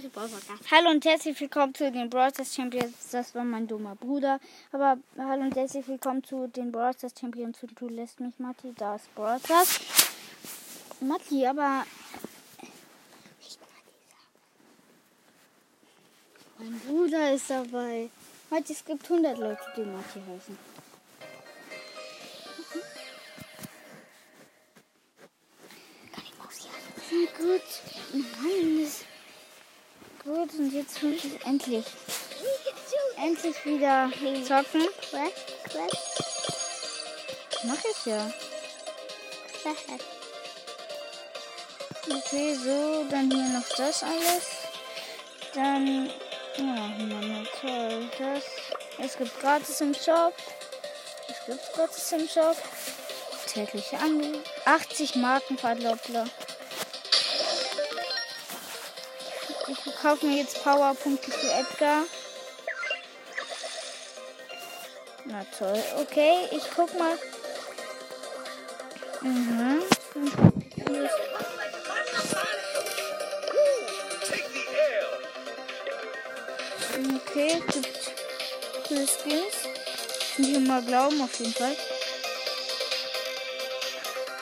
Leute, 0.00 0.08
Podcast. 0.08 0.70
Hallo 0.70 0.90
und 0.90 1.04
herzlich 1.04 1.38
willkommen 1.38 1.74
zu 1.74 1.92
den 1.92 2.08
Broadcast 2.08 2.54
Champions. 2.54 3.10
Das 3.12 3.34
war 3.34 3.44
mein 3.44 3.66
dummer 3.66 3.96
Bruder. 3.96 4.40
Aber 4.72 4.96
hallo 5.18 5.42
und 5.42 5.54
herzlich 5.54 5.86
willkommen 5.88 6.24
zu 6.24 6.46
den 6.46 6.72
Broadcast 6.72 7.20
Champions. 7.20 7.58
Du 7.78 7.88
lässt 7.88 8.18
mich, 8.18 8.38
Matti. 8.38 8.72
Da 8.78 8.96
ist 8.96 9.14
Broadcast. 9.14 9.80
Matti, 11.00 11.46
aber. 11.46 11.84
Mein 16.58 16.80
Bruder 16.80 17.34
ist 17.34 17.50
dabei. 17.50 18.08
Matti, 18.48 18.72
es 18.72 18.82
gibt 18.82 19.04
100 19.04 19.36
Leute, 19.36 19.60
die 19.76 19.82
Matti 19.82 20.20
heißen. 20.26 20.58
Kann 26.12 26.24
ich 26.24 26.38
Maus 26.38 26.56
hier? 26.56 26.70
Na 27.10 27.38
gut. 27.38 27.62
Mann, 28.14 28.82
das 28.82 29.04
Gut, 30.22 30.52
und 30.58 30.70
jetzt 30.74 31.02
muss 31.02 31.24
ich 31.24 31.46
endlich, 31.46 31.86
endlich 33.16 33.64
wieder 33.64 34.10
zocken. 34.46 34.86
Was? 35.12 35.32
Was? 35.74 36.20
Mach 37.64 37.84
ich 37.90 38.06
ja. 38.06 38.30
Okay, 42.06 42.54
so, 42.54 43.04
dann 43.10 43.30
hier 43.30 43.48
noch 43.48 43.68
das 43.76 44.02
alles. 44.02 44.44
Dann, 45.54 46.10
ja, 46.58 46.64
Mann, 46.64 47.48
toll. 47.58 48.10
Das, 48.18 48.44
es 48.98 49.16
gibt 49.16 49.40
gratis 49.40 49.80
im 49.80 49.94
Shop. 49.94 50.34
Es 51.28 51.46
gibt 51.46 51.72
gratis 51.72 52.12
im 52.12 52.28
Shop. 52.28 52.56
Tägliche 53.46 53.98
Angel. 53.98 54.42
80 54.66 55.14
Marken 55.16 55.56
Verdoppler. 55.56 56.26
Ich 59.70 59.94
kaufe 60.02 60.26
mir 60.26 60.38
jetzt 60.38 60.64
Powerpunkte 60.64 61.30
für 61.30 61.46
Edgar. 61.46 62.02
Na 65.26 65.46
toll. 65.56 65.80
Okay, 66.00 66.48
ich 66.50 66.64
guck 66.74 66.92
mal. 66.98 67.16
Mhm. 69.20 69.82
Okay, 77.16 77.62
gibt 77.72 78.12
coole 78.88 79.06
Skins. 79.06 79.54
Ich 80.36 80.58
mal 80.66 80.82
glauben, 80.82 81.22
auf 81.22 81.38
jeden 81.38 81.54
Fall. 81.54 81.76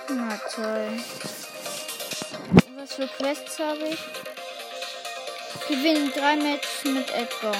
Na 0.08 0.40
toll. 0.54 0.88
Was 2.78 2.94
für 2.94 3.08
Quests 3.08 3.58
habe 3.58 3.88
ich? 3.88 3.98
Gewinnen 5.68 6.10
drei 6.14 6.34
Matches 6.36 6.84
mit 6.84 7.10
Edgar. 7.10 7.54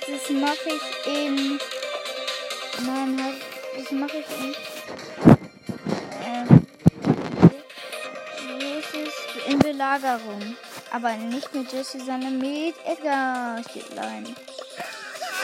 Das 0.00 0.30
mache 0.30 0.56
ich 0.66 1.06
in. 1.06 1.60
Nein, 2.84 3.22
halt. 3.22 3.36
Das 3.76 3.92
mache 3.92 4.18
ich 4.18 4.44
in. 4.44 4.54
Ähm? 6.26 6.66
In 9.46 9.58
Belagerung. 9.60 10.56
Aber 10.90 11.12
nicht 11.12 11.54
mit 11.54 11.72
Jesse, 11.72 12.00
sondern 12.00 12.36
mit 12.38 12.74
Edgar 12.84 13.62
steht 13.70 13.94
Line. 13.94 14.34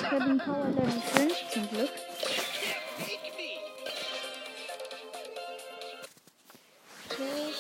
Ich 0.01 0.11
habe 0.11 0.25
den 0.25 0.39
Power 0.39 0.67
Level 0.71 1.03
5 1.15 1.35
zum 1.53 1.71
Glück. 1.71 1.91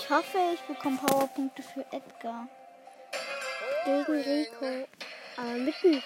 Ich 0.06 0.10
hoffe, 0.10 0.38
ich 0.54 0.60
bekomme 0.60 0.98
Powerpunkte 0.98 1.62
für 1.64 1.84
Edgar. 1.90 2.46
Gegen 3.84 4.22
Rico. 4.22 4.88
Aber 5.36 5.48
mitten. 5.48 6.02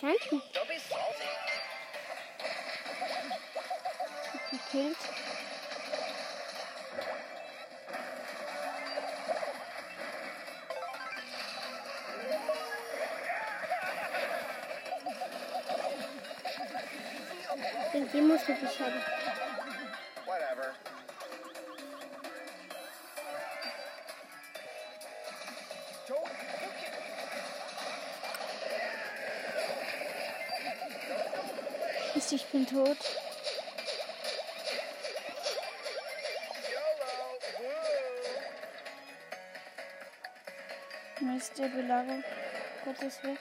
Danke. 0.00 0.42
Gekillt. 4.50 4.96
Den 17.92 18.10
die 18.10 18.20
musst 18.22 18.48
du 18.48 18.54
dich 18.54 18.80
haben. 18.80 19.02
Whatever. 20.24 20.74
Mist, 32.14 32.32
ich 32.32 32.46
bin 32.46 32.66
tot. 32.66 32.96
Mist, 41.20 41.58
der 41.58 41.68
Belagerung. 41.68 42.24
Gott 42.84 43.02
ist 43.02 43.22
weg. 43.22 43.38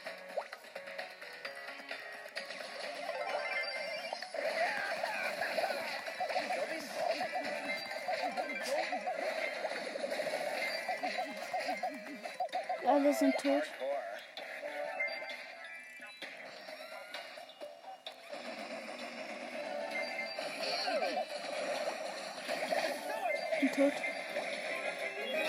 Bin 23.62 23.72
tot. 23.72 23.94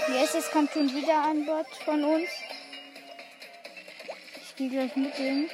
Yes, 0.08 0.34
es 0.34 0.50
kommt 0.50 0.70
schon 0.72 0.94
wieder 0.94 1.24
ein 1.24 1.46
Bot 1.46 1.66
von 1.82 2.04
uns. 2.04 2.28
Ich 4.42 4.54
gehe 4.54 4.68
gleich 4.68 4.94
mit 4.96 5.16
dem. 5.16 5.48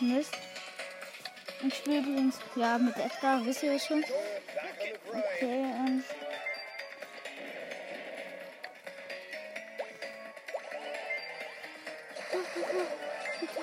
Mist. 0.00 0.32
Ich 1.66 1.74
spiele 1.74 1.98
übrigens, 1.98 2.38
ja, 2.54 2.78
mit 2.78 2.96
Edgar, 2.96 3.44
wisst 3.44 3.62
ihr 3.62 3.72
das 3.72 3.86
schon? 3.86 4.04
Okay, 5.08 6.02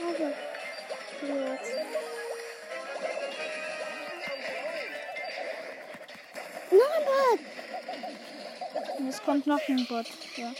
Taube. 0.03 0.33
Jetzt. 1.21 1.71
Noch 6.71 6.93
ein 6.97 7.05
Bot. 7.05 7.39
Und 8.99 9.07
es 9.07 9.23
kommt 9.23 9.47
noch 9.47 9.67
ein 9.67 9.85
Bot. 9.87 10.07
Ja. 10.35 10.51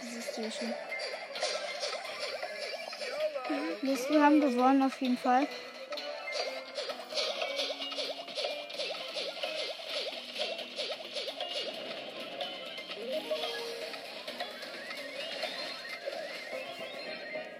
Das 0.00 0.12
ist 0.12 0.34
sehr 0.34 0.50
schön. 0.50 0.74
Mist, 3.84 4.08
wir 4.08 4.24
haben 4.24 4.40
gewonnen 4.40 4.82
auf 4.82 4.98
jeden 5.02 5.18
Fall. 5.18 5.46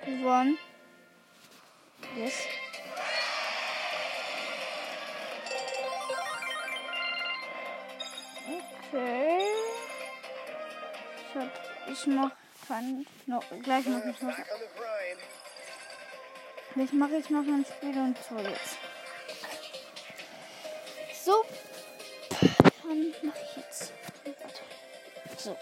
Gewonnen. 0.07 0.59
Yes. 2.17 2.33
Okay. 8.91 9.41
Ich 11.19 11.35
hab, 11.35 11.51
ich 11.93 12.07
mach, 12.07 12.31
kann, 12.67 13.07
noch, 13.27 13.45
gleich 13.63 13.85
mache 13.85 14.09
ich 14.09 14.23
noch, 14.23 14.39
gleich 16.75 16.93
mache 16.93 17.17
ich 17.17 17.31
noch 17.31 17.47
ein 17.47 17.65
Spiel 17.65 17.97
und 17.97 18.17
so 18.29 18.37
jetzt. 18.39 18.79
So. 21.25 21.45
Dann 22.83 23.15
mache 23.23 23.39
ich 23.51 23.57
jetzt. 23.57 23.93
Warte. 24.25 24.61
So. 25.39 25.57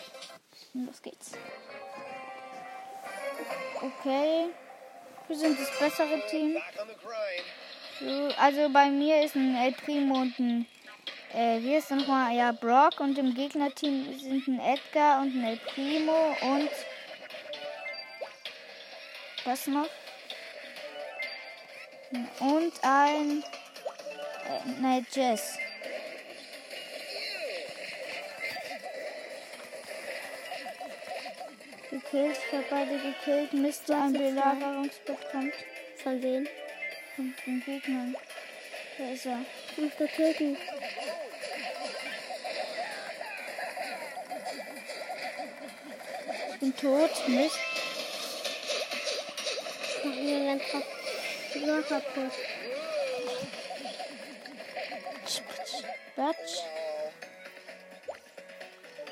Los 0.75 1.03
geht's. 1.03 1.33
Okay. 3.81 4.47
Wir 5.29 5.37
sind 5.37 5.59
das 5.61 5.79
bessere 5.79 6.21
Team. 6.29 6.57
So, 8.01 8.29
also 8.39 8.69
bei 8.71 8.91
mir 8.91 9.23
ist 9.23 9.37
ein 9.37 9.55
El 9.55 9.73
Primo 9.73 10.17
und 10.17 10.39
ein, 10.39 10.67
äh, 11.35 11.61
wie 11.61 11.77
ist 11.77 11.91
nochmal, 11.91 12.35
ja, 12.35 12.53
Brock 12.53 13.01
und 13.01 13.17
im 13.19 13.35
Gegnerteam 13.35 14.19
sind 14.19 14.49
ein 14.49 14.61
Edgar 14.61 15.21
und 15.21 15.35
ein 15.37 15.45
El 15.45 15.57
Primo 15.59 16.35
und 16.43 16.71
was 19.45 19.67
noch? 19.67 19.89
Und 22.13 22.73
ein, 22.83 23.43
äh, 23.43 24.81
nein, 24.81 25.07
Jess. 25.13 25.57
Gekillt, 31.91 32.37
ich 32.37 32.53
habe 32.53 32.65
beide 32.69 32.99
gekillt. 32.99 33.53
Müsste 33.55 33.97
ein 33.97 34.13
Belagerungsbett 34.13 35.31
kommt 35.31 35.55
Von 36.03 36.21
denen. 36.21 36.49
von 37.17 37.35
den 37.47 37.65
Gegnern. 37.65 38.17
Da 38.99 39.05
ist 39.11 39.27
er. 39.27 39.39
Musst 39.79 39.99
du 39.99 40.07
töten. 40.07 40.57
Ich 46.53 46.59
bin 46.61 46.77
tot. 46.77 47.29
Mist. 47.29 47.59
Mach 50.05 50.15
mir 50.15 50.47
ganz 50.47 50.63
So 51.53 51.83
kaputt. 51.83 52.33
Batsch. 56.17 56.63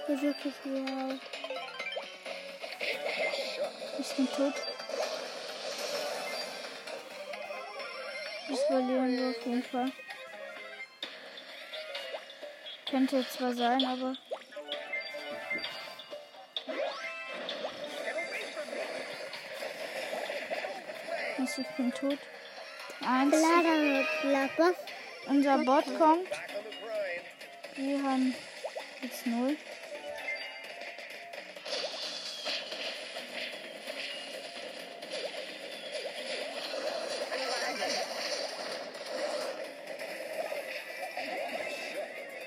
Ist 0.08 0.22
wirklich 0.22 0.54
wow. 0.64 1.14
Ich 3.98 4.16
bin 4.16 4.28
tot. 4.28 4.54
Das 8.48 8.62
verlieren 8.64 9.18
wir 9.18 9.28
auf 9.28 9.46
jeden 9.46 9.62
Fall. 9.62 9.92
Könnte 12.90 13.28
zwar 13.28 13.52
sein, 13.52 13.84
aber. 13.84 14.16
Ich 21.60 21.76
bin 21.76 21.92
tot. 21.92 22.18
Eins. 23.02 23.36
Unser 25.26 25.58
Bot 25.58 25.84
kommt. 25.98 26.28
Wir 27.76 28.02
haben 28.02 28.34
jetzt 29.02 29.26
null. 29.26 29.56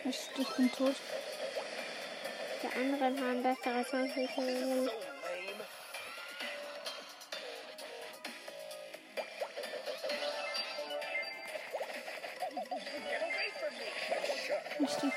Ich, 0.05 0.19
ich 0.39 0.49
bin 0.55 0.71
tot. 0.71 0.95
Die 2.63 2.79
anderen 2.79 3.21
haben 3.21 3.43
bessere 3.43 3.83
Chancen 3.83 4.89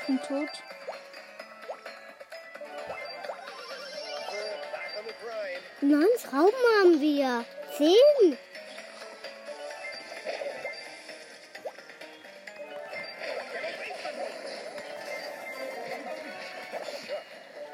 bin 0.07 0.19
tot. 0.21 0.49
Neun 5.81 6.07
Schrauben 6.19 6.63
haben 6.79 7.01
wir. 7.01 7.45
Zehn. 7.77 8.37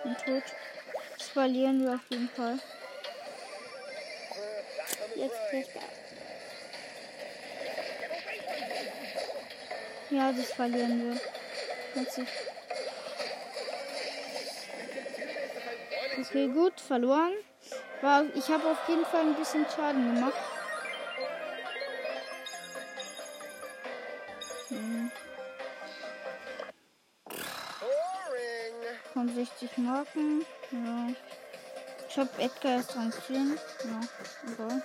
Bin 0.04 0.18
tot. 0.18 0.44
Das 1.18 1.28
verlieren 1.28 1.86
wir 1.86 1.94
auf 1.94 2.02
jeden 2.10 2.30
Fall. 2.30 2.60
Jetzt 5.16 5.50
kriegt 5.50 5.70
er. 5.76 5.82
Ja, 10.10 10.32
das 10.32 10.52
verlieren 10.54 11.12
wir. 11.12 11.43
Okay, 16.20 16.48
gut, 16.48 16.80
verloren. 16.80 17.34
War, 18.02 18.24
ich 18.36 18.48
habe 18.50 18.72
auf 18.72 18.88
jeden 18.88 19.06
Fall 19.06 19.22
ein 19.22 19.36
bisschen 19.36 19.66
Schaden 19.76 20.16
gemacht. 20.16 20.34
Hm, 24.70 25.12
Boring. 27.80 29.00
65 29.14 29.78
Marken. 29.78 30.46
Ja. 30.72 31.10
Ich 32.10 32.18
habe 32.18 32.30
Edgar 32.40 32.78
erst 32.78 32.96
dran 32.96 33.14
10. 33.28 33.60
Ja, 33.84 34.02
egal. 34.52 34.82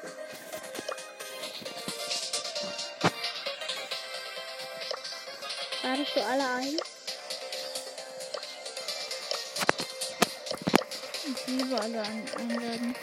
Ladest 5.82 6.16
du 6.16 6.20
alle 6.20 6.48
ein? 6.56 6.97
Ich 11.48 11.54
liebe 11.54 11.80
alle 11.80 12.02
ein 12.02 12.24
einladen. 12.36 12.94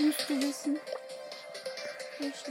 Musst 0.00 0.28
du 0.28 0.42
wissen. 0.42 0.80
Ich 2.18 2.48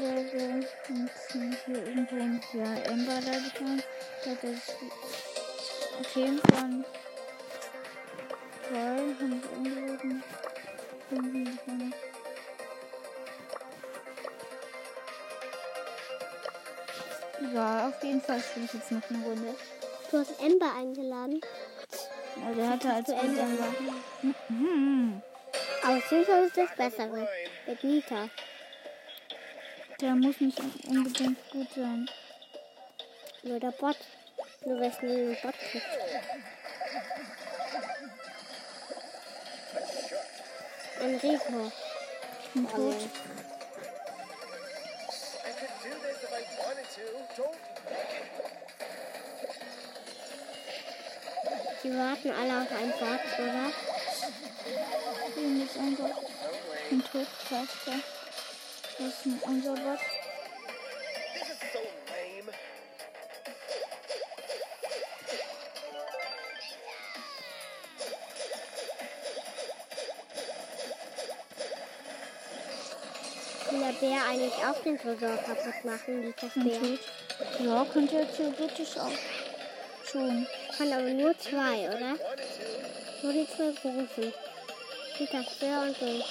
und 1.33 1.57
hier 1.65 1.86
irgendwo 1.86 2.15
ja, 2.57 2.74
Ember 2.83 3.19
lade 3.19 3.44
ich 3.45 3.60
ein. 3.60 3.83
Da 4.24 4.31
hat 4.31 4.38
das 4.42 6.13
Themen 6.13 6.42
von 6.50 6.86
zwei 8.69 9.01
haben. 10.00 10.24
Irgendwie 11.12 11.51
von 11.65 11.94
Ja, 17.54 17.89
auf 17.89 18.01
jeden 18.01 18.21
Fall 18.21 18.39
spiele 18.39 18.65
ich 18.65 18.74
jetzt 18.74 18.92
noch 18.92 19.10
eine 19.10 19.25
Runde. 19.25 19.56
Du 20.10 20.18
hast 20.19 20.42
Ember 20.42 20.74
eingeladen. 20.74 21.42
Also 22.36 22.56
der 22.56 22.70
hatte 22.70 22.94
als 22.94 23.08
Zu 23.08 23.16
Ende. 23.16 23.40
Ember. 23.42 23.76
Hm. 24.48 25.22
Aber 25.84 26.02
Silver 26.02 26.46
ist 26.46 26.58
das 26.58 26.75
Bessere. 26.75 27.28
Mit 27.68 27.84
Nita. 27.84 28.30
Der 30.02 30.16
muss 30.16 30.40
nicht 30.40 30.60
unbedingt 30.88 31.50
gut 31.52 31.68
sein. 31.75 32.10
Nur 33.44 33.60
der 33.60 33.72
Bot. 33.72 33.98
Nur 34.66 34.80
wer 34.80 34.92
schnell 34.92 35.34
den 35.34 35.42
Bot 35.42 35.56
kriegt. 35.60 35.86
Enrico. 41.02 41.72
Ich 42.44 42.50
bin 42.54 42.68
tot. 42.70 42.96
I 45.46 45.52
could 45.60 45.74
do 45.84 45.90
this 46.00 46.24
if 46.24 46.32
I 46.32 46.44
wanted 46.60 46.88
to. 46.96 47.42
Don't 47.42 48.52
Die 51.84 51.90
warten 51.90 52.32
alle 52.32 52.62
auf 52.62 52.72
einen 52.72 52.92
Bot, 52.92 53.40
oder? 53.40 53.72
Hier 55.36 55.66
ist 55.66 55.75
unser. 55.75 56.10
Ist 56.90 57.13
der. 57.86 58.00
Das 59.00 59.08
ist 59.08 59.25
ein- 59.25 59.42
unser. 59.44 59.75
Kann 73.70 73.80
der 73.80 73.94
Bär 74.00 74.25
eigentlich 74.30 74.54
auch 74.54 74.82
den 74.84 74.98
Tresor 75.00 75.38
kaputt 75.38 75.84
machen, 75.84 76.34
die 76.56 76.60
Bär? 76.60 77.00
Ja, 77.60 77.86
könnte 77.92 78.20
er 78.20 78.34
theoretisch 78.34 78.98
auch. 78.98 79.12
Schon. 80.10 80.48
Kann 80.77 80.92
aber 80.92 81.10
nur 81.10 81.38
zwei, 81.38 81.88
oder? 81.88 82.18
Nur 83.22 83.34
die 83.34 83.48
zwei 83.48 83.72
großen. 83.72 84.34
Peter 85.18 85.46
Bär 85.60 85.82
und 85.82 85.98
so. 85.98 86.24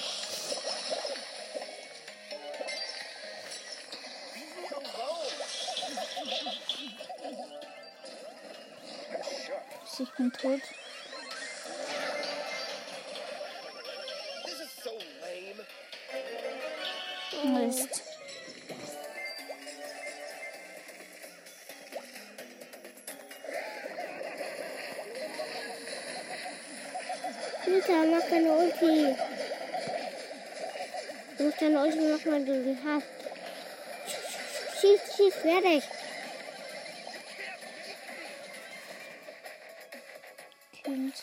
Ich 9.99 10.11
bin 10.17 10.33
tot. 10.33 10.61
Mist. 17.45 18.12
Nita, 27.85 28.05
mach 28.05 28.29
deine 28.29 28.51
Ulti. 28.51 29.15
Du 31.37 31.43
musst 31.43 31.61
deine 31.61 31.81
Ulti 31.81 31.99
machen, 31.99 32.31
wenn 32.31 32.45
du 32.45 32.63
sie 32.63 32.77
hast. 32.85 33.07
Schieß, 34.79 35.01
schieß, 35.15 35.35
fertig. 35.35 35.83
Kind. 40.83 41.13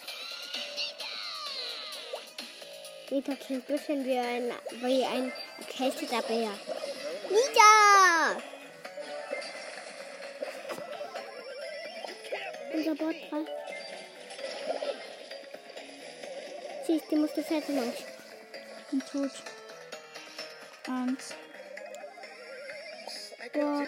Nita 3.11 3.35
klingt 3.37 3.69
ein 3.69 3.77
bisschen 3.77 4.05
wie 4.05 4.19
ein, 4.19 4.53
wie 4.83 5.05
ein 5.05 5.33
erkälteter 5.59 6.23
Bär. 6.23 6.51
Nita! 7.31 8.43
Unser 12.73 12.95
Bot 12.95 13.17
Schieß, 16.91 17.03
die 17.09 17.17
musst 17.17 17.37
du 17.37 17.43
fertig 17.45 17.73
machen. 17.77 17.93
Bin 18.91 19.01
tot. 19.01 19.31
Eins. 20.89 21.35
To. 23.53 23.87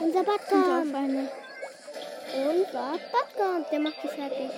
Unser 0.00 0.24
Bot 0.24 0.40
Und. 0.48 1.28
Unser 2.34 2.98
kommt. 3.36 3.70
Der 3.70 3.80
macht 3.80 4.02
die 4.02 4.08
fertig. 4.08 4.50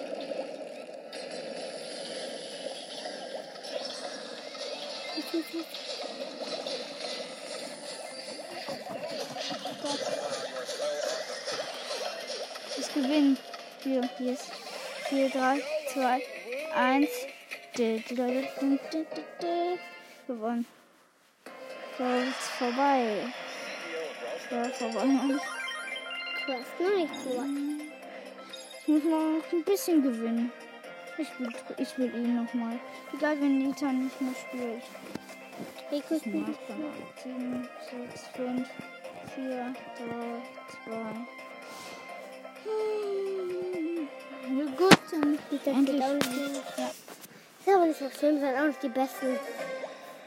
Es 12.79 12.95
gewinnt. 12.95 13.41
Hier, 13.83 14.09
hier 14.19 14.33
ist 14.33 14.58
4, 15.09 15.31
3, 15.31 15.63
2, 15.95 16.23
1. 16.75 17.09
Gewonnen. 20.27 20.67
So, 21.97 22.05
ist 22.05 22.49
vorbei. 22.59 23.25
Ja, 24.51 24.65
vorbei. 24.65 25.07
Du 26.47 26.53
hast 26.53 26.81
noch 26.81 26.95
nicht 26.95 27.25
gewonnen. 27.25 27.81
Ich 28.83 28.89
muss 28.89 29.05
noch 29.05 29.53
ein 29.53 29.65
bisschen 29.65 30.03
gewinnen. 30.03 30.53
Ich 31.17 31.41
will, 31.41 31.55
ich 31.79 31.99
will 31.99 32.15
ihn 32.15 32.45
nochmal. 32.45 32.79
Egal, 33.17 33.41
wenn 33.41 33.59
Nita 33.59 33.91
nicht 33.91 34.21
mehr 34.21 34.35
spielt. 34.35 34.83
Rico 35.91 36.15
ist 36.15 36.25
Sieben, 36.25 36.45
nicht. 36.45 36.61
6, 38.13 38.27
5, 38.37 38.69
4, 39.35 39.75
3, 39.97 40.15
2. 40.85 41.38
Ja 44.51 44.65
gut, 44.77 44.99
dann 45.11 45.39
Nita 45.51 45.71
endlich 45.71 45.97
spielt 45.97 46.03
auch 46.03 46.15
nicht 46.15 46.25
spielen. 46.25 46.53
mehr. 46.53 46.63
Ja, 46.77 46.91
Ist 47.67 47.75
aber 47.77 47.87
nicht 47.87 47.99
so 47.99 48.11
schlimm, 48.19 48.41
sind 48.41 48.57
auch 48.57 48.67
nicht 48.67 48.83
die 48.83 48.89
Besten. 48.89 49.39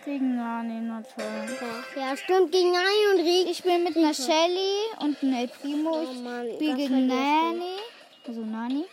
gegen 0.05 0.35
Nani, 0.37 0.79
na 0.81 1.01
toll. 1.01 1.57
Ja, 1.95 2.01
ja 2.09 2.17
stimmt, 2.17 2.51
gegen 2.51 2.75
einen 2.75 3.19
und 3.19 3.19
Rico. 3.25 3.49
Ich 3.51 3.63
bin 3.63 3.83
mit 3.83 3.95
einer 3.97 4.13
Shelly 4.13 4.75
und 4.99 5.21
einem 5.23 5.33
El 5.33 5.47
Primo. 5.47 5.91
Oh 5.91 6.07
Ich 6.11 6.19
Mann, 6.19 6.47
spiele 6.55 6.71
das 6.71 6.77
gegen. 6.79 7.07
Nani. 7.07 7.75
Also 8.27 8.41
Nani. 8.41 8.85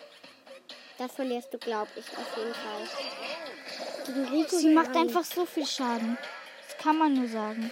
Das 0.99 1.12
verlierst 1.12 1.52
du, 1.52 1.58
glaub 1.58 1.88
ich, 1.97 2.04
auf 2.16 2.37
jeden 2.37 2.54
Fall. 2.54 4.49
Sie 4.49 4.68
macht 4.75 4.97
einfach 4.97 5.25
so 5.25 5.44
viel 5.47 5.66
Schaden. 5.66 6.18
Das 6.66 6.76
kann 6.78 6.99
man 6.99 7.14
nur 7.14 7.28
sagen. 7.28 7.70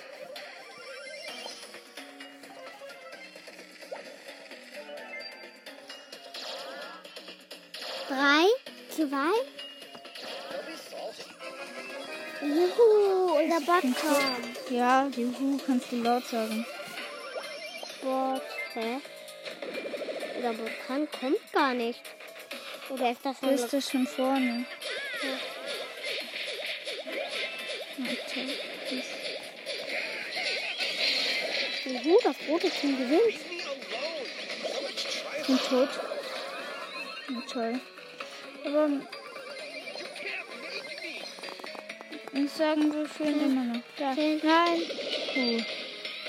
Zwei. 8.96 9.32
Juhu, 12.40 13.38
unser 13.38 13.60
Bot 13.60 13.82
kommt. 13.82 14.70
Ja, 14.70 15.06
Juhu, 15.14 15.58
kannst 15.66 15.92
du 15.92 15.96
laut 15.96 16.26
sagen. 16.26 16.64
Bot, 18.02 18.42
hä? 18.74 19.00
Unser 20.36 20.52
Bot 20.54 20.70
kann, 20.86 21.08
kommt 21.10 21.52
gar 21.52 21.74
nicht. 21.74 22.00
Oder 22.88 23.10
ist 23.10 23.20
das 23.24 23.38
schon 23.38 23.50
bist 23.50 23.72
ja 23.72 23.80
schon 23.80 24.06
vorne. 24.06 24.64
Okay. 27.98 28.48
Juhu, 31.84 32.18
das 32.22 32.36
rote 32.48 32.70
Team 32.70 32.96
gewinnt. 32.96 33.40
Ich 35.40 35.46
bin 35.46 35.58
tot. 35.58 35.88
Ja, 37.28 37.40
toll. 37.52 37.80
Aber 38.66 38.90
ich 42.32 42.50
sagen, 42.50 42.92
wir 42.92 43.08
fühlen 43.08 43.40
immer 43.40 43.64
noch. 43.64 44.14
Zehn. 44.16 44.40
Nein. 44.42 44.82
Oh. 45.36 45.62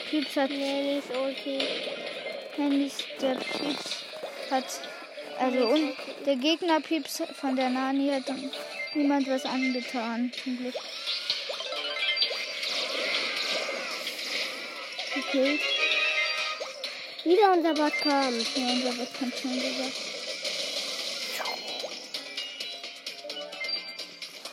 Pieps 0.09 0.35
hat 0.35 0.51
Nannys 0.51 1.03
Ulti. 1.19 1.59
Handys. 2.55 2.97
Der 3.19 3.35
Pieps 3.35 4.03
hat. 4.51 4.65
Also 5.39 5.67
und 5.67 5.93
der 6.25 6.35
Gegner 6.35 6.79
Pieps 6.79 7.23
von 7.39 7.55
der 7.55 7.69
Nani 7.69 8.09
hat 8.09 8.35
niemand 8.93 9.27
was 9.27 9.45
angetan. 9.45 10.31
Zum 10.43 10.57
Glück. 10.59 10.75
Okay. 15.17 15.59
Wieder 17.23 17.51
unser 17.51 17.73
Bot 17.73 17.93
kommt. 18.01 18.57
Ja, 18.57 18.73
unser 18.73 18.97
wird 18.97 19.13
kann 19.19 19.33
schon 19.41 19.53
gesagt. 19.53 20.16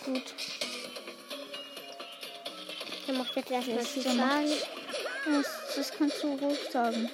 Gut. 0.05 0.35
Der 3.07 3.15
macht 3.15 3.37
jetzt 3.37 3.51
erstmal 3.51 3.79
Das 3.79 3.97
ist 3.97 4.05
Schaden. 4.05 4.53
Das, 5.27 5.47
das 5.77 5.93
kannst 5.97 6.23
du 6.23 6.35
ruhig 6.35 6.59
sagen. 6.71 7.11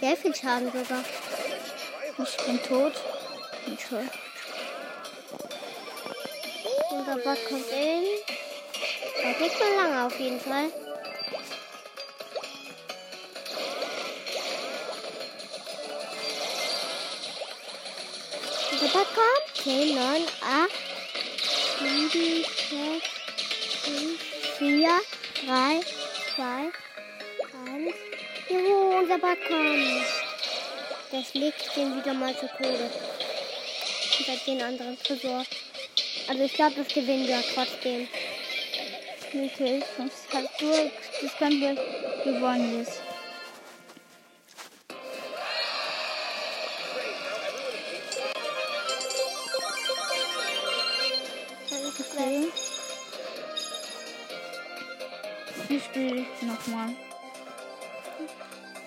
Sehr 0.00 0.16
viel 0.16 0.34
Schaden 0.34 0.72
sogar. 0.72 1.04
Ich 2.18 2.36
bin 2.46 2.62
tot. 2.62 2.92
Und 3.66 3.80
toll. 3.80 4.08
Unser 6.90 7.16
Bot 7.16 7.38
kommt 7.48 7.70
in. 7.70 8.04
Dauert 9.22 9.40
nicht 9.40 9.58
mehr 9.58 9.76
lange 9.76 10.06
auf 10.06 10.18
jeden 10.18 10.40
Fall. 10.40 10.81
Kommt. 18.82 19.42
10, 19.62 19.94
9, 19.94 20.22
8, 20.40 20.70
7, 21.78 22.44
6, 22.68 23.06
5, 23.84 24.20
4, 24.58 24.88
3, 25.46 25.80
2, 26.34 26.72
1. 27.76 27.94
Juhu, 28.48 28.98
unser 28.98 29.18
kommt. 29.18 30.04
Der 31.12 31.22
schlägt 31.22 31.76
den 31.76 31.96
wieder 31.96 32.14
mal 32.14 32.34
zu 32.34 32.48
Tode. 32.48 32.90
Und 34.18 34.28
hat 34.28 34.46
den 34.48 34.62
anderen 34.62 34.98
Tresor. 35.00 35.44
Also 36.26 36.42
ich 36.42 36.54
glaube, 36.54 36.74
das 36.76 36.88
gewinnen 36.88 37.28
wir 37.28 37.44
trotzdem. 37.54 38.08
Okay, 39.28 39.84
das 39.96 40.34
hat 40.34 40.60
du, 40.60 40.90
das 41.22 41.36
kann 41.38 41.60
wir 41.60 41.74
gewonnen 42.24 42.82
ist. 42.82 43.01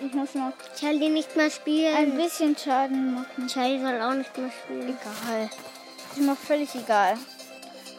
Ich 0.06 0.14
muss 0.14 0.34
noch 0.34 0.52
die 0.80 1.08
nicht 1.08 1.34
mehr 1.34 1.46
ein 1.46 1.50
spielen. 1.50 2.16
bisschen 2.16 2.56
Schaden 2.56 3.14
machen. 3.14 3.48
Shelly 3.48 3.80
soll 3.80 4.00
auch 4.00 4.14
nicht 4.14 4.38
mehr 4.38 4.50
spielen. 4.52 4.82
Egal. 4.90 5.50
Ist 6.12 6.20
mir 6.20 6.36
völlig 6.36 6.72
egal. 6.76 7.16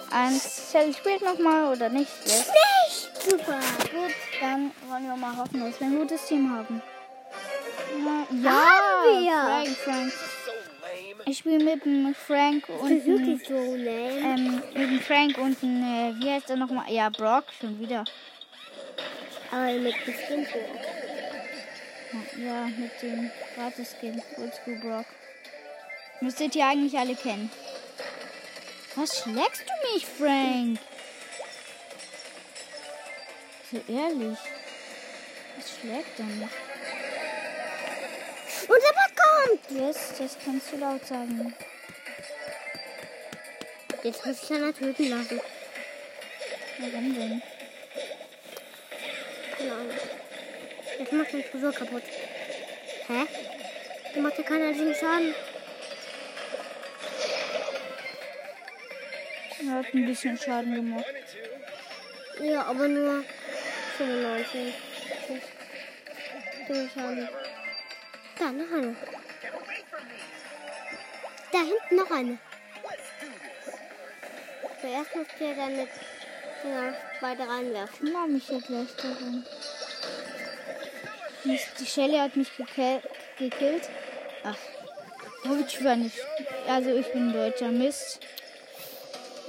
Eins, 0.09 0.71
Shelly 0.71 0.93
spielt 0.93 1.21
nochmal 1.21 1.73
oder 1.73 1.89
nicht? 1.89 2.11
Yes. 2.25 2.47
Nicht! 2.47 3.29
Super. 3.29 3.59
Gut, 3.91 4.13
dann 4.39 4.71
wollen 4.87 5.03
wir 5.05 5.17
mal 5.17 5.35
hoffen, 5.35 5.59
dass 5.59 5.79
wir 5.81 5.87
ein 5.87 5.99
gutes 5.99 6.25
Team 6.25 6.49
haben. 6.55 6.81
Ja, 8.41 8.51
Haben 8.51 9.23
wir. 9.23 9.31
Frank, 9.31 9.77
Frank. 9.83 10.13
Ich 11.25 11.39
spiele 11.39 11.61
mit 11.61 11.83
dem 11.83 12.15
Frank 12.15 12.69
und 12.69 13.05
dem, 13.05 13.37
so 13.45 13.53
ähm, 13.53 14.63
mit 14.73 14.89
dem 14.89 15.01
Frank 15.01 15.37
und 15.37 15.61
dem, 15.61 15.83
äh, 15.83 16.13
wie 16.23 16.31
heißt 16.31 16.49
er 16.49 16.55
nochmal? 16.55 16.89
Ja, 16.89 17.09
Brock, 17.09 17.45
schon 17.59 17.77
wieder. 17.81 18.05
Aber 19.51 19.71
mit 19.73 19.95
bestimmt 20.05 20.47
so. 20.47 20.59
Ja, 22.11 22.67
mit 22.67 23.01
dem 23.01 23.29
Gratis-Skin, 23.55 24.21
Oldschool 24.37 24.75
Brock. 24.75 25.05
Müsstet 26.21 26.55
ihr 26.55 26.65
eigentlich 26.65 26.97
alle 26.97 27.15
kennen. 27.15 27.51
Was 28.95 29.19
schlägst 29.19 29.63
du 29.67 29.93
mich, 29.93 30.05
Frank? 30.05 30.79
So 33.71 33.77
ehrlich. 33.93 34.37
Was 35.57 35.79
schlägt 35.79 36.19
er 36.19 36.25
mich? 36.25 36.49
Unser 38.61 38.93
Bot 38.93 39.13
kommt! 39.15 39.79
Yes, 39.79 40.13
das 40.17 40.37
kannst 40.43 40.71
du 40.71 40.77
laut 40.77 41.05
sagen. 41.05 41.53
Jetzt 44.03 44.25
muss 44.25 44.41
ich 44.41 44.49
Hannah 44.49 44.71
töten 44.71 45.09
lassen. 45.09 45.41
Warum 46.79 47.13
denn? 47.13 47.41
Keine 49.57 49.73
Ahnung. 49.73 50.06
Jetzt 50.99 51.13
macht 51.13 51.33
den 51.33 51.43
Tresor 51.43 51.73
kaputt. 51.73 52.03
Hä? 53.07 53.25
Der 54.15 54.21
macht 54.21 54.37
ja 54.37 54.43
keinen 54.43 54.69
einzigen 54.69 54.95
Schaden. 54.95 55.35
Er 59.59 59.73
hat 59.73 59.93
ein 59.93 60.05
bisschen 60.05 60.37
Schaden 60.37 60.73
gemacht. 60.73 61.05
Ja, 62.41 62.63
aber 62.63 62.87
nur 62.87 63.23
95. 63.97 64.73
Den 66.67 66.89
Schaden. 66.89 67.29
Da, 68.39 68.51
noch 68.51 68.71
eine. 68.71 68.95
Da 71.51 71.59
hinten 71.59 71.95
noch 71.95 72.11
eine. 72.11 72.37
Zuerst 74.81 75.15
musst 75.15 75.31
du 75.39 75.43
ja 75.43 75.53
dann 75.53 75.77
mit 75.77 75.89
Finger 76.61 76.93
weiter 77.21 77.49
reinwerfen. 77.49 78.07
Ich 78.07 78.13
mag 78.13 78.29
mich 78.29 78.49
ja 78.49 78.59
gleich 78.59 78.95
darum. 78.95 79.45
Die, 81.47 81.57
die 81.79 81.85
Shelley 81.85 82.17
hat 82.17 82.35
mich 82.35 82.49
gekillt. 83.39 83.89
Ach, 84.43 84.57
Hobbit 85.47 85.81
war 85.81 85.95
nicht. 85.95 86.17
Also 86.67 86.89
ich 86.89 87.07
bin 87.13 87.31
deutscher 87.31 87.69
Mist. 87.69 88.19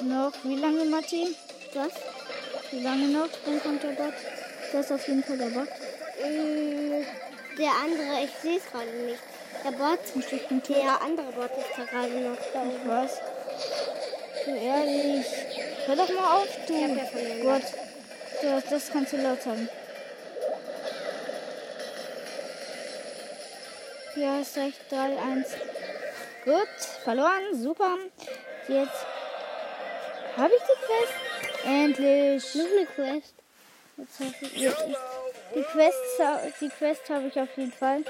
Noch, 0.03 0.33
wie 0.45 0.55
lange, 0.55 0.85
Martin? 0.85 1.35
Das? 1.75 1.93
Wie 2.71 2.83
lange 2.85 3.09
noch? 3.09 3.29
Dann 3.45 3.61
kommt 3.61 3.83
der 3.83 3.89
Bot. 3.89 4.15
Das 4.73 4.87
ist 4.87 4.93
auf 4.93 5.09
jeden 5.09 5.25
Fall 5.25 5.39
der 5.39 5.47
Bot. 5.47 5.67
Äh, 6.23 7.05
der 7.59 7.71
andere, 7.83 8.25
ich 8.25 8.31
sehe 8.43 8.59
es 8.59 8.71
gerade 8.71 8.91
nicht. 8.91 9.19
Der 9.65 9.73
Bot, 9.73 9.99
der 10.69 11.03
andere 11.03 11.33
Bot 11.33 11.51
ist 11.59 11.77
da 11.77 11.85
gerade 11.85 12.21
noch 12.21 12.39
da. 12.53 12.65
Was? 12.87 13.19
So 14.45 14.55
ehrlich. 14.55 15.27
Hör 15.87 15.97
doch 15.97 16.09
mal 16.11 16.37
auf, 16.37 16.49
du. 16.69 16.75
Ich 16.75 16.81
ja 16.81 17.43
Gott. 17.43 17.63
Das, 18.41 18.65
das 18.71 18.93
kannst 18.93 19.13
du 19.13 19.17
laut 19.17 19.45
haben. 19.45 19.69
4, 24.19 24.45
6, 24.45 24.77
3, 24.91 25.17
1. 25.17 25.47
Gut, 26.45 26.69
verloren, 27.05 27.55
super. 27.55 27.95
Jetzt 28.67 29.07
habe 30.37 30.53
ich 30.57 30.63
die 30.63 30.79
Quest. 30.87 31.65
Endlich. 31.65 32.55
Noch 32.57 32.65
eine 32.65 32.87
Quest. 32.87 33.35
Jetzt 33.97 34.19
habe 34.19 34.35
ich, 34.41 34.57
jetzt 34.57 34.85
die 35.55 35.63
Quest, 35.63 35.99
die 36.61 36.69
Quest 36.69 37.11
habe 37.11 37.29
ich 37.29 37.39
auf 37.39 37.57
jeden 37.57 37.71
Fall. 37.71 38.03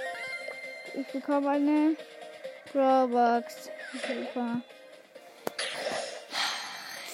Ich 0.95 1.07
bekomme 1.09 1.50
eine 1.50 1.95
Robux. 2.75 3.69
Super. 3.93 4.62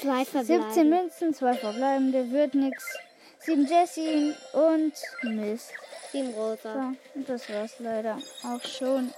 17 0.02 0.88
Münzen, 0.88 1.34
2 1.34 1.54
verbleibende, 1.54 2.30
wird 2.30 2.54
nix. 2.54 2.96
7 3.40 3.66
Jessie 3.66 4.36
und 4.52 4.92
Mist. 5.22 5.72
Sieben 6.14 6.32
rosa. 6.34 6.56
So, 6.62 7.18
und 7.18 7.28
das 7.28 7.48
war's 7.48 7.72
leider 7.80 8.16
auch 8.44 8.64
schon. 8.64 9.12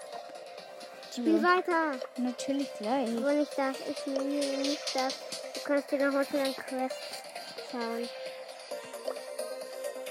Spiel 1.12 1.43
weiter. 1.43 2.00
Natürlich 2.17 2.71
gleich. 2.79 3.15
Aber 3.19 3.33
nicht 3.33 3.53
das. 3.55 3.76
Ich 3.91 4.07
nehme 4.07 4.62
nicht 4.62 4.95
das. 4.95 5.15
Du 5.53 5.61
kannst 5.62 5.91
dir 5.91 6.07
noch 6.07 6.15
mal 6.15 6.25
für 6.25 6.38
deine 6.38 6.55
Quest 6.55 6.97
schauen. 7.71 8.09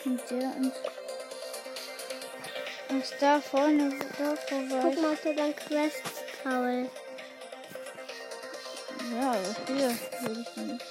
Und 0.05 0.21
der 0.29 0.55
und. 0.57 0.73
Ach, 2.89 3.19
da 3.19 3.41
vorne, 3.41 3.99
da 4.19 4.35
vorbei. 4.35 4.79
Guck 4.83 5.01
mal 5.01 5.17
für 5.17 5.33
deine 5.33 5.53
Quest, 5.53 6.03
Paul. 6.43 6.87
Ja, 9.11 9.35
hier 9.65 9.97
würde 10.21 10.41
ich 10.41 10.55
nicht. 10.57 10.85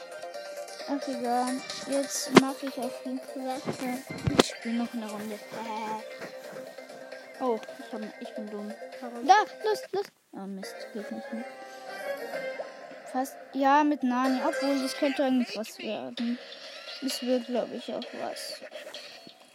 Ach, 0.88 1.08
egal. 1.08 1.54
Jetzt 1.88 2.40
mache 2.40 2.66
ich 2.66 2.78
auf 2.78 3.04
jeden 3.04 3.20
Fall. 3.20 3.60
Ich 4.64 4.72
noch 4.72 4.92
eine 4.94 5.10
Runde. 5.10 5.38
Oh, 7.40 7.58
ich, 7.78 7.92
hab, 7.92 8.00
ich 8.20 8.34
bin 8.34 8.50
dumm. 8.50 8.72
Warum? 9.00 9.26
Da, 9.26 9.34
los, 9.64 9.82
los. 9.92 10.06
Oh 10.32 10.46
Mist, 10.46 10.74
geht 10.94 11.10
nicht 11.10 11.32
mehr. 11.32 11.44
Fast, 13.12 13.36
ja, 13.52 13.84
mit 13.84 14.02
Nani. 14.02 14.40
Obwohl, 14.46 14.80
das 14.82 14.94
könnte 14.94 15.24
eigentlich 15.24 15.56
was 15.56 15.78
werden. 15.78 16.38
Es 17.04 17.22
wird, 17.22 17.46
glaube 17.46 17.74
ich, 17.76 17.92
auch 17.92 18.02
was. 18.22 18.60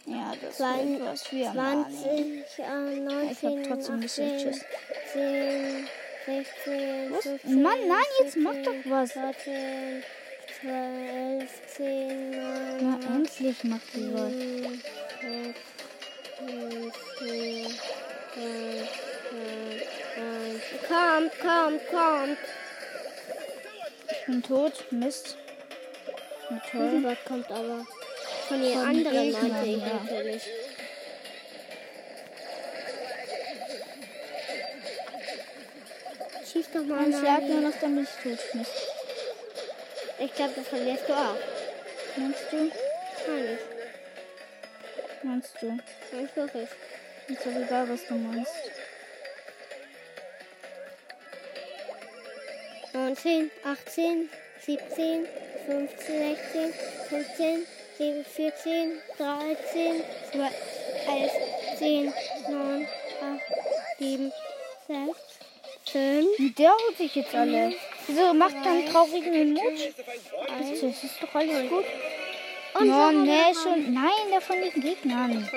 Ja, 0.06 0.32
das 0.40 0.56
Zwan- 0.58 0.92
wird 0.98 1.02
was 1.04 1.22
für 1.22 1.52
Nani. 1.52 2.44
20, 2.46 2.58
äh, 2.64 3.00
19, 3.00 3.30
Ich 3.30 3.44
hab 3.44 3.68
trotzdem 3.68 4.00
gesagt 4.00 4.28
18, 4.30 4.38
Tschüss. 4.52 4.64
10, 5.12 5.88
16, 6.26 7.12
Was? 7.12 7.22
15, 7.24 7.62
Mann, 7.62 7.88
nein, 7.88 8.04
jetzt 8.22 8.36
mach 8.36 8.52
17, 8.52 8.82
doch 8.84 8.90
was. 8.90 9.12
14, 9.12 10.02
12, 10.60 11.48
10, 11.76 12.30
Na, 12.82 12.96
9, 12.98 13.16
endlich 13.16 13.64
macht 13.64 13.94
die 13.94 14.12
was. 14.12 14.30
10, 14.30 14.74
11, 15.22 16.34
12, 17.18 17.78
13, 20.14 20.60
14, 20.60 20.88
Kommt, 20.88 21.32
kommt, 21.40 21.88
kommt. 21.90 22.38
Ich 24.10 24.26
bin 24.26 24.42
tot. 24.42 24.84
Mist. 24.90 25.36
Na 26.50 26.60
toll. 26.70 26.82
Riesenbart 26.82 27.24
kommt 27.24 27.50
aber. 27.50 27.86
Von 28.48 28.60
den 28.60 28.72
Von 28.74 28.86
anderen 28.88 29.28
ich 29.28 29.32
ja. 29.78 30.00
natürlich. 30.04 30.42
Schieß 36.52 36.66
doch 36.74 36.84
mal 36.84 36.98
Ein 36.98 37.12
Schlag 37.12 37.42
nur 37.42 37.56
rein. 37.56 37.64
noch, 37.64 37.80
damit 37.80 38.08
ich 38.08 38.22
tot 38.36 38.54
Mist. 38.54 38.89
Ich 40.22 40.34
glaube, 40.34 40.52
das 40.54 40.68
verlierst 40.68 41.08
du 41.08 41.14
auch. 41.14 41.36
Meinst 42.16 42.44
du? 42.50 42.56
Nein. 43.26 43.58
Meinst 45.22 45.54
du? 45.62 45.72
Nicht 45.72 46.36
wirklich. 46.36 46.68
Ist 47.28 47.46
doch 47.46 47.54
egal, 47.54 47.88
was 47.88 48.06
du 48.06 48.14
meinst. 48.14 48.52
19, 52.92 53.50
18, 53.64 54.28
17, 54.66 55.26
15, 55.66 56.36
16, 56.36 56.74
15, 57.08 57.66
17, 57.96 58.24
14, 58.24 58.98
13, 59.16 60.04
12, 60.32 60.52
11, 61.08 61.32
10, 61.78 62.14
9, 62.50 62.88
8, 63.22 63.40
7, 63.98 64.32
6, 64.86 65.18
5, 65.92 66.38
Und 66.38 66.58
der 66.58 66.72
holt 66.72 66.98
sich 66.98 67.14
jetzt 67.14 67.34
alle. 67.34 67.72
Wieso 68.10 68.34
macht 68.34 68.56
einen 68.66 68.86
traurigen 68.86 69.34
I 69.34 69.54
wanted 69.54 69.94
Das 70.58 70.82
ist 71.04 71.22
doch 71.22 71.34
alles 71.34 71.70
gut. 71.70 71.84
Und 72.74 72.86
wir 72.86 73.12
nee, 73.12 73.54
schon. 73.54 73.94
Nein, 73.94 74.30
der 74.32 74.40
von 74.40 74.56
den 74.60 74.80
Gegnern. 74.80 75.48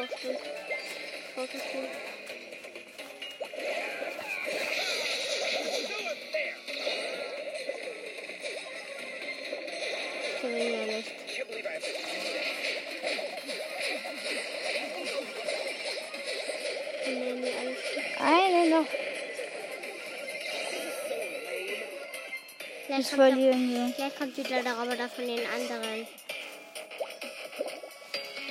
Vielleicht 22.93 23.11
Das 23.11 23.17
kommt, 23.17 23.37
wir. 23.37 23.93
vielleicht 23.95 24.19
kommt 24.19 24.37
wieder 24.37 24.61
der 24.61 24.73
Roboter 24.73 25.09
von 25.09 25.25
den 25.25 25.39
anderen. 25.39 26.05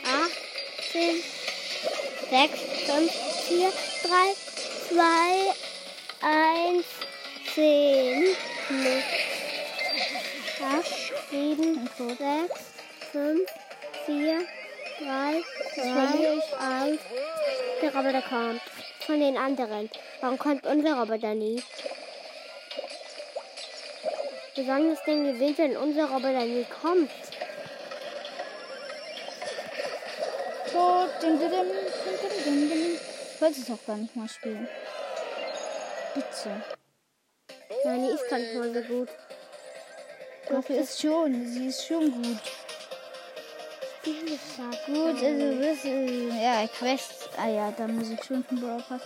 8, 0.05 0.31
10, 0.90 1.22
6, 2.28 2.61
5, 2.87 3.12
4, 3.46 3.72
3, 4.02 4.35
2, 4.88 5.05
1, 6.22 6.85
10. 7.55 8.37
8, 10.61 10.87
7, 11.31 11.88
6, 11.96 12.18
5, 13.12 13.40
4, 14.07 14.40
3, 14.98 15.44
2, 15.74 15.87
1. 16.90 17.00
Der 17.81 17.94
Roboter 17.94 18.22
kommt. 18.22 18.61
Von 19.07 19.20
den 19.20 19.37
anderen. 19.37 19.88
Warum 20.20 20.38
kommt 20.38 20.66
unser 20.66 20.98
Roboter 20.98 21.35
nie? 21.35 21.62
Es 24.55 25.03
denn 25.07 25.25
gewinnen, 25.25 25.57
wenn 25.57 25.77
unser 25.79 26.11
Roboter 26.11 26.45
nie 26.45 26.67
kommt? 26.83 27.11
So, 30.71 31.09
dim, 31.23 31.38
dim, 31.38 31.51
dim, 31.51 32.69
dim. 32.69 32.99
Ich 33.35 33.41
wollte 33.41 33.61
es 33.61 33.71
auch 33.71 33.87
gar 33.87 33.97
nicht 33.97 34.15
mal 34.15 34.29
spielen. 34.29 34.69
Bitte. 36.15 36.62
Nein, 37.85 38.05
die 38.05 38.12
ist 38.12 38.29
gar 38.29 38.38
nicht 38.38 38.55
mal 38.55 38.75
so 38.75 38.83
gut. 38.83 39.09
Dafür 40.51 40.81
ist 40.81 41.01
schon. 41.01 41.47
Sie 41.47 41.69
ist 41.69 41.87
schon 41.87 42.12
gut. 42.12 42.43
Die 44.05 44.35
ist 44.35 44.59
ja 44.59 44.71
Gut, 44.87 45.23
also 45.23 45.62
das 45.62 45.77
ist, 45.77 46.43
ja, 46.43 46.67
Quest. 46.67 47.31
Ah 47.38 47.49
ja, 47.49 47.73
da 47.73 47.87
muss 47.87 48.11
ich 48.11 48.23
schon 48.23 48.45
von 48.45 48.61
Brawl 48.61 48.83
Pass. 48.87 49.03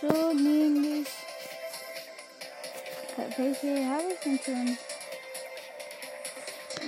So 0.00 0.32
nämlich. 0.32 1.06
Welche 3.18 3.84
habe 3.88 4.04
ich 4.12 4.20
denn 4.20 4.38
schon? 4.44 4.78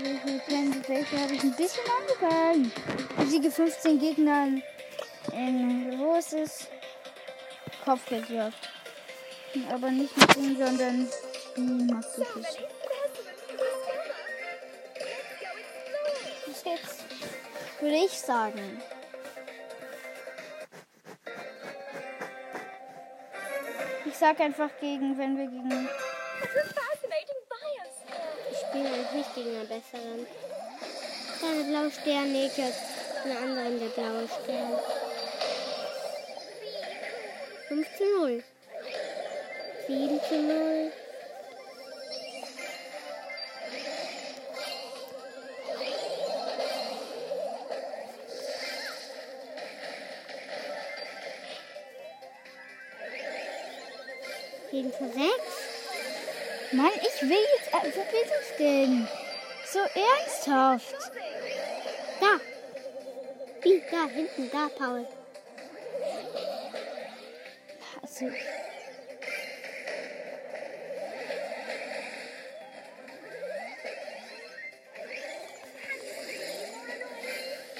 Welche, 0.03 0.39
kleinen- 0.47 0.89
welche 0.89 1.21
habe 1.21 1.35
ich 1.35 1.43
ein 1.43 1.57
bisschen 1.57 1.83
angefangen? 1.99 2.73
Besiege 3.19 3.51
15 3.51 3.99
Gegnern 3.99 4.63
in, 5.33 5.99
wo 5.99 6.15
ist 6.15 6.33
es? 6.33 6.69
Kopfgeldjagd. 7.85 8.55
Aber 9.73 9.91
nicht 9.91 10.17
mit 10.17 10.37
ihm, 10.37 10.57
sondern 10.57 11.09
die 11.57 11.93
Maxifis. 11.93 12.47
Jetzt? 16.65 17.01
Würde 17.81 17.97
ich 17.97 18.13
sagen. 18.13 18.81
Ich 24.05 24.15
sag 24.17 24.39
einfach 24.41 24.71
gegen, 24.81 25.17
wenn 25.19 25.37
wir 25.37 25.47
gegen. 25.47 25.89
Ich 28.51 28.59
spiele 28.59 28.89
eigentlich 28.89 29.13
nicht 29.13 29.35
gegen 29.35 29.57
einen 29.57 29.69
besseren. 29.69 30.27
Der 31.41 31.65
blaue 31.65 31.91
Stern, 31.91 32.33
nee, 32.33 32.47
ich 32.47 32.59
einen 32.63 33.37
anderen, 33.37 33.81
der 33.81 33.89
blaue 33.89 34.29
Stern. 34.29 34.79
5 37.69 37.97
zu 37.97 38.05
0. 38.05 38.45
7 39.87 40.21
zu 40.29 40.35
0. 40.43 40.93
Sieben 54.71 54.93
zu 54.93 55.05
sechs. 55.13 55.40
Mann, 56.73 56.91
ich 56.95 57.29
will 57.29 57.37
jetzt. 57.57 57.69
Äh, 57.75 57.97
wo 57.97 58.01
bin 58.05 58.21
ich 58.23 58.57
denn? 58.57 59.09
So 59.67 59.81
ernsthaft. 59.81 60.95
Da. 62.21 62.41
Wie? 63.63 63.83
Da, 63.91 64.07
hinten, 64.07 64.51
da, 64.53 64.69
Paul. 64.69 65.07
Also. 68.01 68.27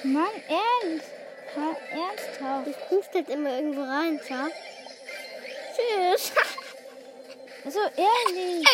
Mann, 0.03 0.25
ernst. 0.49 1.11
Mann, 1.55 1.77
ernsthaft. 1.91 2.67
Das 2.67 2.89
pustet 2.89 3.29
immer 3.29 3.51
irgendwo 3.51 3.83
rein, 3.83 4.19
schau. 4.27 4.47
Tschüss. 5.75 6.33
So 7.65 7.79
ehrlich. 7.79 8.67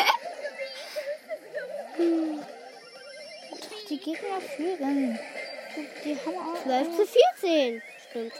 Hm. 1.97 2.43
Die 3.89 3.97
Gegner 3.97 4.41
führen. 4.55 5.19
Die 6.03 6.17
haben 6.25 6.37
auch. 6.37 6.63
12 6.63 6.95
zu 6.95 7.05
14. 7.41 7.81
Stimmt. 8.09 8.33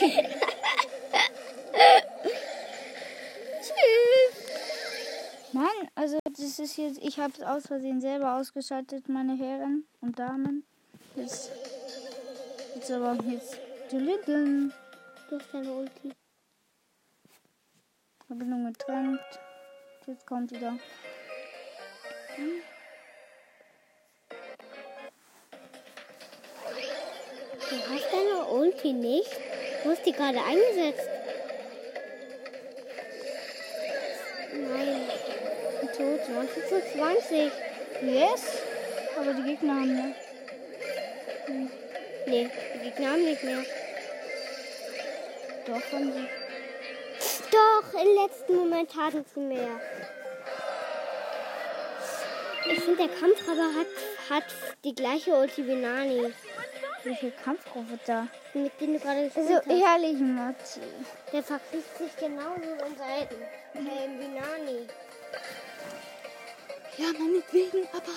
Mann, 5.52 5.66
also 5.94 6.18
das 6.24 6.58
ist 6.58 6.76
jetzt. 6.76 6.98
Ich 7.02 7.18
habe 7.18 7.32
es 7.36 7.42
aus 7.42 7.66
Versehen 7.66 8.00
selber 8.00 8.36
ausgeschaltet, 8.36 9.08
meine 9.08 9.36
Herren 9.36 9.84
und 10.00 10.18
Damen. 10.18 10.64
Jetzt. 11.16 11.50
Jetzt 12.74 12.90
aber 12.92 13.18
jetzt. 13.28 13.58
Dülüdüm. 13.90 14.72
Du 15.28 15.36
hast 15.36 15.52
deine 15.52 15.72
Ulti. 15.72 16.12
Verbindung 18.24 18.72
getrennt. 18.72 19.20
Jetzt 20.06 20.24
kommt 20.28 20.52
wieder. 20.52 20.78
Du 27.68 27.76
hast 27.92 28.12
deine 28.12 28.44
Ulti 28.44 28.92
nicht? 28.92 29.30
Du 29.82 29.90
hast 29.90 30.06
die 30.06 30.12
gerade 30.12 30.38
eingesetzt. 30.38 31.08
Nein. 34.52 35.08
Tot, 35.96 36.24
20 36.26 36.68
zu 36.68 36.80
20. 36.92 37.52
Yes. 38.02 38.62
Aber 39.18 39.34
die 39.34 39.42
Gegner 39.42 39.74
haben 39.74 39.94
ne? 39.94 40.14
Nee, 42.26 42.48
die 42.74 42.78
Gegner 42.84 43.10
haben 43.10 43.24
nicht 43.24 43.42
mehr. 43.42 43.64
Doch, 45.66 45.92
haben 45.92 46.12
sie. 46.12 46.28
Doch, 47.50 48.00
im 48.00 48.14
letzten 48.22 48.56
Moment 48.56 48.94
hatten 48.96 49.24
sie 49.34 49.40
mehr. 49.40 49.80
Ich 52.70 52.80
finde, 52.80 53.06
der 53.06 53.16
Kampfraber 53.16 53.68
hat, 53.74 53.86
hat 54.30 54.44
die 54.84 54.94
gleiche 54.94 55.34
Ulti 55.34 55.66
wie 55.66 55.74
Nani, 55.76 56.32
Wie 57.04 57.14
viel 57.16 57.32
Kampfroboter? 57.44 58.28
mit 58.54 58.80
dem 58.80 58.92
du 58.94 58.98
gerade 58.98 59.24
gespielt 59.24 59.48
Also 59.48 59.56
hast. 59.58 59.66
ehrlich, 59.68 60.18
Matti. 60.20 60.80
Der 61.32 61.42
verkriegt 61.42 61.98
sich 61.98 62.16
genauso 62.16 62.60
in 62.62 62.96
Seiten 62.96 63.36
ähm, 63.74 64.20
wie 64.20 64.28
Nani. 64.28 64.86
Ja, 66.98 67.06
meinetwegen, 67.18 67.88
aber. 67.92 68.12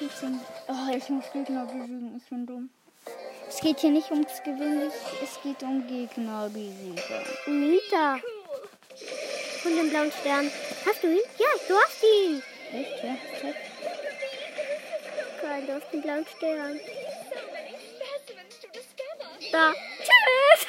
Ich 0.00 0.12
bin, 0.20 0.40
oh, 0.68 0.96
ich 0.96 1.08
muss 1.10 1.24
Gegner 1.32 1.66
besiegen. 1.66 2.16
Ich 2.16 2.28
bin 2.30 2.46
dumm. 2.46 2.70
Es 3.50 3.60
geht 3.60 3.80
hier 3.80 3.90
nicht 3.90 4.08
ums 4.12 4.40
Gewinnen, 4.44 4.92
es 5.20 5.42
geht 5.42 5.60
um 5.64 5.84
Gegner 5.88 6.48
besiegen. 6.48 7.02
Nita. 7.46 8.20
Von 9.60 9.76
dem 9.76 9.90
blauen 9.90 10.12
Stern. 10.12 10.48
Hast 10.86 11.02
du 11.02 11.08
ihn? 11.08 11.18
Ja, 11.36 11.48
du 11.66 11.74
hast 11.74 12.00
ihn. 12.00 12.42
Echt, 12.72 13.02
ja? 13.02 13.16
Check. 13.40 13.56
Geil, 15.42 15.62
du 15.66 15.74
hast 15.74 15.92
den 15.92 16.00
blauen 16.00 16.26
Stern. 16.36 16.80
Da. 19.50 19.74
Tschüss. 19.98 20.66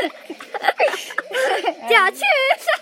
ja, 1.90 2.08
tschüss. 2.08 2.20
tschüss. 2.20 2.79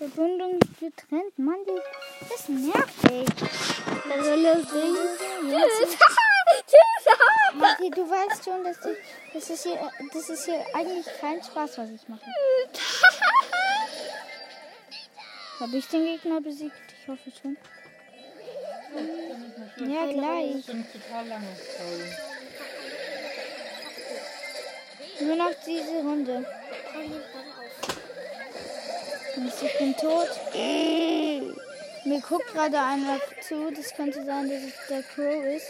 Verbindung 0.00 0.58
getrennt. 0.80 1.38
Mann, 1.38 1.58
die, 1.66 1.78
das 2.30 2.48
nervt 2.48 3.10
mich. 3.10 3.28
Das 4.08 4.26
ist 4.26 4.42
lustig. 4.42 4.96
Tschüss. 5.42 5.90
Tschüss. 6.66 7.04
Matti, 7.54 7.90
du 7.90 8.08
weißt 8.08 8.44
schon, 8.44 8.64
dass 8.64 8.80
die, 8.80 8.96
das, 9.34 9.50
ist 9.50 9.64
hier, 9.64 9.78
das 10.14 10.30
ist 10.30 10.46
hier 10.46 10.64
eigentlich 10.72 11.04
kein 11.20 11.42
Spaß, 11.42 11.76
was 11.78 11.90
ich 11.90 12.08
mache. 12.08 12.22
Habe 15.60 15.76
ich 15.76 15.86
den 15.88 16.06
Gegner 16.06 16.40
besiegt? 16.40 16.94
Ich 17.02 17.06
hoffe 17.06 17.30
schon. 17.42 17.58
Ja, 19.86 20.06
gleich. 20.06 20.66
Nur 25.20 25.36
noch 25.36 25.52
diese 25.66 25.98
Runde. 25.98 26.46
Ich 29.46 29.78
bin 29.78 29.96
tot. 29.96 30.28
Mir 32.04 32.20
guckt 32.20 32.52
gerade 32.52 32.78
einer 32.78 33.18
zu. 33.40 33.70
Das 33.70 33.94
könnte 33.94 34.22
sein, 34.24 34.50
dass 34.50 34.62
es 34.62 34.74
der 34.88 35.02
Crow 35.02 35.44
ist. 35.44 35.66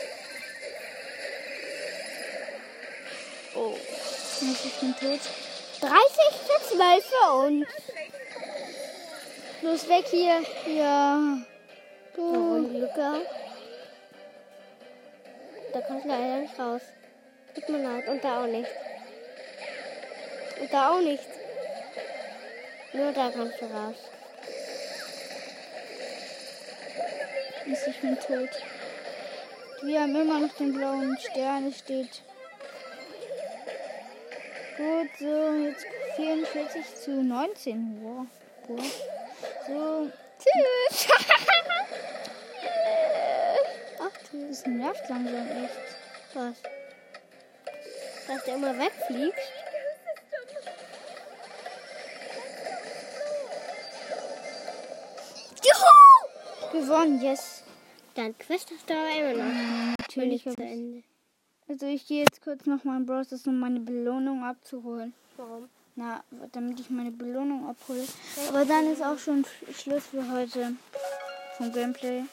Oh. 3.55 3.75
Ich 4.41 4.81
bin 4.81 4.95
tot. 4.95 5.21
30 5.81 5.91
zu 6.69 6.77
12 6.77 7.05
für 7.05 7.33
uns. 7.33 7.69
Los, 9.63 9.89
weg 9.89 10.07
hier. 10.11 10.43
Ja. 10.67 11.39
Du. 12.17 12.57
Luca. 12.59 13.19
Da 15.73 15.81
kommst 15.83 16.05
du 16.05 16.09
leider 16.09 16.39
nicht 16.39 16.59
raus. 16.59 16.83
Tut 17.55 17.69
mir 17.69 17.83
leid. 17.83 18.09
Und 18.09 18.25
da 18.25 18.43
auch 18.43 18.47
nicht. 18.49 18.71
Und 20.61 20.73
da 20.73 20.91
auch 20.91 21.01
nicht. 21.01 21.40
Nur 22.93 23.13
da 23.13 23.31
kannst 23.31 23.61
du 23.61 23.67
raus. 23.67 23.97
Mist, 27.67 27.87
Ich 27.87 28.01
bin 28.01 28.19
tot. 28.19 28.51
Wir 29.83 30.01
haben 30.01 30.15
immer 30.15 30.41
noch 30.41 30.53
den 30.55 30.73
blauen 30.73 31.17
Stern. 31.19 31.69
Es 31.69 31.79
steht. 31.79 32.23
Gut, 34.77 35.11
so, 35.19 35.55
jetzt 35.55 35.87
44 36.17 36.97
zu 36.97 37.23
19. 37.23 38.01
Wow. 38.03 38.27
wow. 38.69 38.81
So, 39.67 40.11
Tschüss. 40.39 41.09
Ach, 44.01 44.19
das 44.49 44.67
nervt 44.67 45.09
langsam 45.09 45.65
echt. 45.65 45.79
was? 46.35 46.57
dass 48.31 48.45
der 48.45 48.55
immer 48.55 48.79
wegfliegt. 48.79 49.39
Gewonnen, 56.81 57.21
yes. 57.23 57.63
Dann 58.15 58.37
Quest 58.39 58.71
ist 58.71 58.89
da 58.89 58.95
immer 59.11 59.43
noch. 59.45 59.97
Natürlich. 59.99 60.43
Zu 60.45 60.55
Ende. 60.59 61.03
Also 61.69 61.87
ich 61.87 62.07
gehe 62.07 62.25
jetzt 62.25 62.43
kurz 62.43 62.67
noch 62.67 62.83
mal 62.85 62.97
in 62.97 63.05
Stars, 63.25 63.47
um 63.47 63.59
meine 63.61 63.81
Belohnung 63.81 64.43
abzuholen. 64.45 65.15
Warum? 65.37 65.69
Na, 65.95 66.23
damit 66.53 66.81
ich 66.81 66.91
meine 66.91 67.11
Belohnung 67.11 67.69
abhole. 67.69 68.05
Aber 68.49 68.65
dann 68.65 68.93
ist 68.93 69.03
auch 69.03 69.19
schon 69.19 69.45
Sch- 69.45 69.81
Schluss 69.83 70.07
für 70.07 70.33
heute 70.33 70.73
vom 71.57 71.73
Gameplay. 71.73 72.25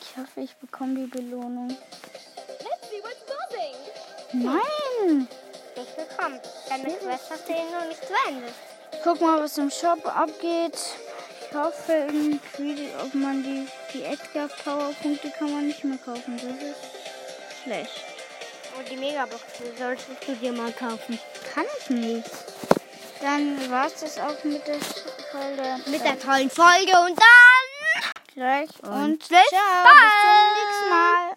Ich 0.00 0.16
hoffe, 0.16 0.40
ich 0.40 0.54
bekomme 0.56 0.94
die 0.94 1.06
Belohnung. 1.06 1.76
Nein! 4.32 5.28
Nicht 5.76 5.96
gekommen. 5.96 6.40
Deine 6.68 6.84
Quest 6.84 7.30
hast 7.30 7.48
du 7.48 7.52
noch 7.52 7.88
nicht 7.88 8.04
zu 8.04 8.12
Ende. 8.28 8.48
Guck 9.02 9.20
mal, 9.20 9.40
was 9.40 9.58
im 9.58 9.70
Shop 9.70 10.04
abgeht. 10.06 10.78
Ich 11.48 11.56
hoffe 11.56 11.92
irgendwie, 11.92 12.88
ob 13.02 13.14
man 13.14 13.42
die, 13.42 13.66
die 13.94 14.02
Edgar 14.02 14.48
Powerpunkte 14.48 15.30
kann 15.38 15.52
man 15.52 15.66
nicht 15.66 15.84
mehr 15.84 15.98
kaufen. 16.04 16.36
Das 16.36 16.44
ist 16.44 17.62
schlecht. 17.62 18.04
Und 18.76 18.90
die 18.90 18.96
Megabox 18.96 19.42
solltest 19.78 20.08
du 20.26 20.34
dir 20.34 20.52
mal 20.52 20.72
kaufen. 20.72 21.18
Kann 21.54 21.64
ich 21.78 21.90
nicht. 21.90 22.30
Dann 23.22 23.70
war 23.70 23.86
es 23.86 24.00
das 24.00 24.18
auch 24.18 24.44
mit 24.44 24.66
der 24.66 24.80
Folge. 25.30 25.80
Mit 25.86 26.04
der 26.04 26.18
tollen 26.18 26.50
Folge 26.50 26.92
und 27.06 27.18
dann. 27.18 27.56
Gleich 28.34 28.68
und, 28.82 29.18
bis 29.18 29.28
ciao. 29.28 29.84
bald. 29.84 29.96
Bis 30.02 30.20
zum 30.20 30.40
nächsten 30.54 30.88
Mal. 30.90 31.35